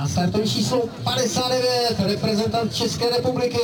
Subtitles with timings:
[0.00, 3.58] A startovní číslo 59, reprezentant České republiky.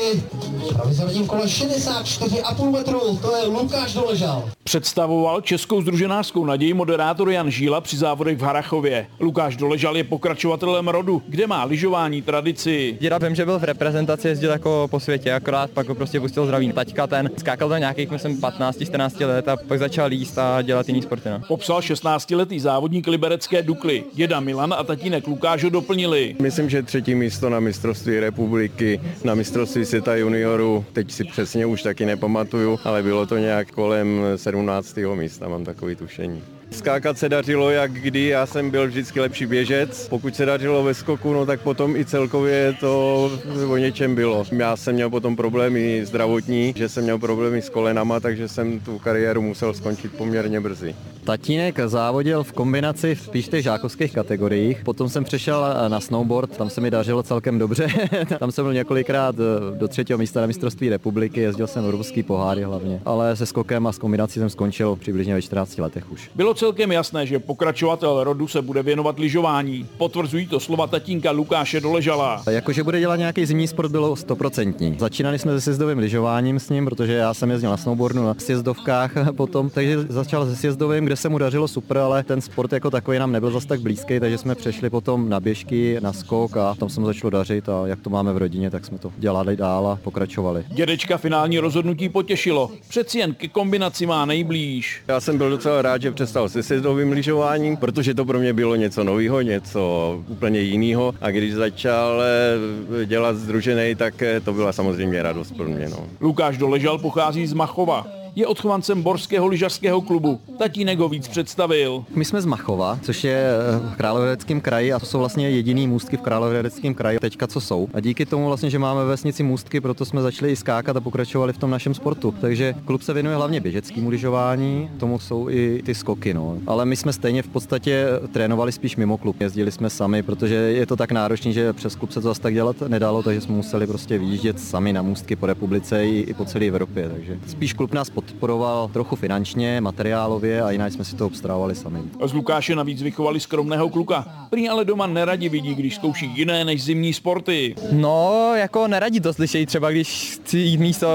[0.70, 4.50] V provizorním kole 64,5 metru, to je Lukáš Doležal.
[4.64, 9.06] Představoval českou združenářskou naději moderátor Jan Žíla při závodech v Harachově.
[9.20, 12.98] Lukáš Doležal je pokračovatelem rodu, kde má lyžování tradici.
[13.00, 16.44] Děda vím, že byl v reprezentaci, jezdil jako po světě, akorát pak ho prostě pustil
[16.44, 16.72] zdraví.
[16.72, 21.02] Taťka ten skákal to nějakých, myslím, 15-14 let a pak začal jíst a dělat jiný
[21.02, 21.28] sporty.
[21.28, 21.40] No.
[21.48, 24.04] Popsal 16-letý závodník liberecké Dukly.
[24.14, 26.25] Děda Milan a tatínek Lukáš ho doplnili.
[26.40, 31.82] Myslím, že třetí místo na mistrovství republiky, na mistrovství světa juniorů, teď si přesně už
[31.82, 34.96] taky nepamatuju, ale bylo to nějak kolem 17.
[35.14, 36.55] místa, mám takový tušení.
[36.70, 40.08] Skákat se dařilo jak kdy, já jsem byl vždycky lepší běžec.
[40.08, 43.30] Pokud se dařilo ve skoku, no tak potom i celkově to
[43.68, 44.44] o něčem bylo.
[44.52, 48.98] Já jsem měl potom problémy zdravotní, že jsem měl problémy s kolenama, takže jsem tu
[48.98, 50.94] kariéru musel skončit poměrně brzy.
[51.24, 56.70] Tatínek závodil v kombinaci v spíš těch žákovských kategoriích, potom jsem přešel na snowboard, tam
[56.70, 57.88] se mi dařilo celkem dobře.
[58.38, 59.34] tam jsem byl několikrát
[59.78, 63.92] do třetího místa na mistrovství republiky, jezdil jsem ruský poháry hlavně, ale se skokem a
[63.92, 66.30] s kombinací jsem skončil přibližně ve 14 letech už.
[66.34, 69.88] Bylo celkem jasné, že pokračovatel rodu se bude věnovat lyžování.
[69.98, 72.42] Potvrzují to slova tatínka Lukáše Doležala.
[72.50, 74.96] Jakože bude dělat nějaký zimní sport bylo stoprocentní.
[74.98, 79.12] Začínali jsme se sjezdovým lyžováním s ním, protože já jsem jezdil na snowboardu na sjezdovkách
[79.36, 83.18] potom, takže začal se sjezdovým, kde se mu dařilo super, ale ten sport jako takový
[83.18, 86.88] nám nebyl zas tak blízký, takže jsme přešli potom na běžky, na skok a tam
[86.88, 89.86] se mu začalo dařit a jak to máme v rodině, tak jsme to dělali dál
[89.86, 90.64] a pokračovali.
[90.68, 92.70] Dědečka finální rozhodnutí potěšilo.
[92.88, 95.02] Přeci jen ke kombinaci má nejblíž.
[95.08, 98.76] Já jsem byl docela rád, že přestal se sjezdovým lyžováním, protože to pro mě bylo
[98.76, 104.72] něco nového, něco úplně jiného a když začal eh, dělat združený, tak eh, to byla
[104.72, 105.88] samozřejmě radost pro mě.
[105.88, 106.06] No.
[106.20, 110.40] Lukáš Doležal pochází z Machova je odchovancem Borského lyžařského klubu.
[110.58, 112.04] Tatínek ho víc představil.
[112.14, 115.88] My jsme z Machova, což je eh, v Královéhradeckém kraji a to jsou vlastně jediný
[115.88, 117.88] můstky v Královéhradeckém kraji teďka co jsou.
[117.94, 121.00] A díky tomu vlastně, že máme ve vesnici můstky, proto jsme začali i skákat a
[121.00, 122.34] pokračovali v tom našem sportu.
[122.40, 126.34] Takže klub se věnuje hlavně běžeckému lyžování, tomu jsou i ty skoky.
[126.34, 126.58] No.
[126.66, 129.40] Ale my jsme stejně v podstatě trénovali spíš mimo klub.
[129.40, 132.54] Jezdili jsme sami, protože je to tak náročné, že přes klub se to zase tak
[132.54, 136.44] dělat nedalo, takže jsme museli prostě vyjíždět sami na můstky po republice i, i po
[136.44, 137.08] celé Evropě.
[137.08, 141.74] Takže spíš klub nás pod podporoval trochu finančně, materiálově a jinak jsme si to obstarávali
[141.74, 141.98] sami.
[142.26, 144.46] Z Lukáše navíc vychovali skromného kluka.
[144.50, 147.74] Prý ale doma neradi vidí, když zkouší jiné než zimní sporty.
[147.92, 151.08] No, jako neradi to slyšejí, třeba když chci jít místo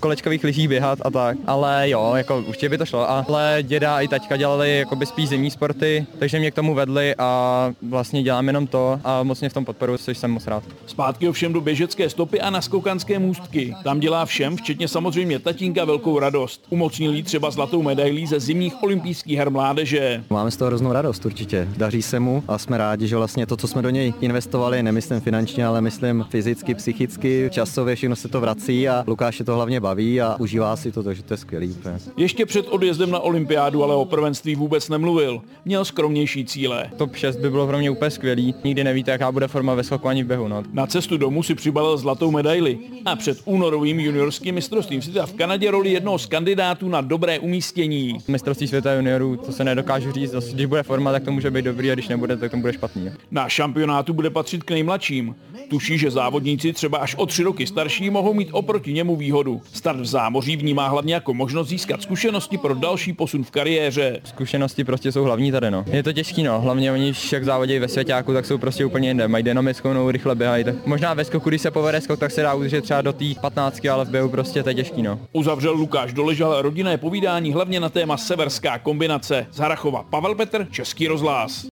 [0.00, 1.38] kolečkových lyží běhat a tak.
[1.46, 3.10] Ale jo, jako určitě by to šlo.
[3.10, 7.14] Ale děda i taťka dělali jako by spíš zimní sporty, takže mě k tomu vedli
[7.18, 10.64] a vlastně dělám jenom to a moc mě v tom podporu, což jsem moc rád.
[10.86, 13.74] Zpátky ovšem do běžecké stopy a na skoukanské můstky.
[13.84, 19.38] Tam dělá všem, včetně samozřejmě tatínka, velkou radost umocnili třeba zlatou medailí ze zimních olympijských
[19.38, 20.24] her mládeže.
[20.30, 21.68] Máme z toho hroznou radost určitě.
[21.76, 25.20] Daří se mu a jsme rádi, že vlastně to, co jsme do něj investovali, nemyslím
[25.20, 29.80] finančně, ale myslím fyzicky, psychicky, časově všechno se to vrací a Lukáš je to hlavně
[29.80, 31.76] baví a užívá si to, takže to je skvělý.
[32.16, 35.42] Ještě před odjezdem na olympiádu ale o prvenství vůbec nemluvil.
[35.64, 36.90] Měl skromnější cíle.
[36.96, 38.54] Top 6 by bylo pro mě úplně skvělý.
[38.64, 40.48] Nikdy nevíte, jaká bude forma ve skoku ani v běhu.
[40.48, 40.62] No.
[40.72, 45.70] Na cestu domů si přibalil zlatou medaili a před únorovým juniorským mistrovstvím světa v Kanadě
[45.70, 48.18] roli jednoho z kandidátů kandidátů na dobré umístění.
[48.28, 51.64] Mistrovství světa juniorů, to se nedokážu říct, Zase, když bude forma, tak to může být
[51.64, 53.10] dobrý a když nebude, tak to bude špatný.
[53.30, 55.34] Na šampionátu bude patřit k nejmladším.
[55.70, 59.60] Tuší, že závodníci třeba až o tři roky starší mohou mít oproti němu výhodu.
[59.72, 64.20] Start v zámoří vnímá hlavně jako možnost získat zkušenosti pro další posun v kariéře.
[64.24, 65.84] Zkušenosti prostě jsou hlavní tady, no.
[65.90, 66.60] Je to těžký, no.
[66.60, 69.28] Hlavně oni, jak závodí ve světáku, tak jsou prostě úplně jinde.
[69.28, 70.64] Mají dynamickou, no, rychle běhají.
[70.86, 73.86] Možná ve skoku, když se povede skok, tak se dá udržet třeba do té 15,
[73.86, 75.20] ale v běhu prostě to je těžký, no.
[75.32, 79.46] Uzavřel Lukáš Doležal rodinné povídání hlavně na téma severská kombinace.
[79.50, 81.66] Z Harachova Pavel Petr, Český rozhlas.